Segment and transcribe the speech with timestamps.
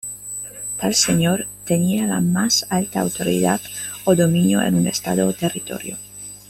[0.79, 3.61] Tal señor tenía la más alta autoridad
[4.03, 5.95] o dominio en un estado o territorio.